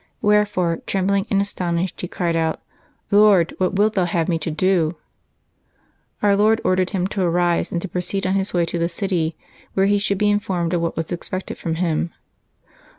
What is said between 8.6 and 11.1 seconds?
to the city, where he should be informed of what